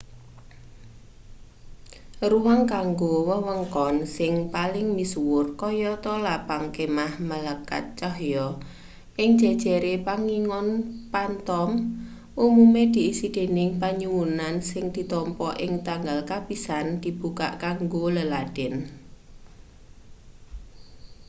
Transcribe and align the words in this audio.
ruang 2.31 2.61
kanggo 2.73 3.13
wewengkon 3.29 3.95
sing 4.17 4.33
paling 4.55 4.87
misuwur 4.97 5.45
kayata 5.61 6.13
lapang 6.27 6.65
kemah 6.75 7.13
malekat 7.29 7.85
cahya 7.99 8.47
ing 9.21 9.29
jejere 9.41 9.93
pangingon 10.07 10.67
phantom 11.11 11.69
umume 12.45 12.83
diisi 12.93 13.27
dening 13.35 13.69
panyuwunan 13.81 14.55
sing 14.69 14.83
ditampa 14.95 15.49
ing 15.65 15.73
tanggal 15.87 16.19
kapisan 16.31 16.85
dibukak 17.03 17.51
kanggo 17.63 18.03
leladen 18.15 18.73